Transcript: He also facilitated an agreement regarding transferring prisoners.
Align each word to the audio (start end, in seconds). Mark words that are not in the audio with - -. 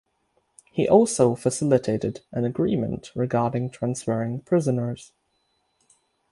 He 0.71 0.89
also 0.89 1.35
facilitated 1.35 2.21
an 2.31 2.43
agreement 2.43 3.11
regarding 3.13 3.69
transferring 3.69 4.39
prisoners. 4.41 5.13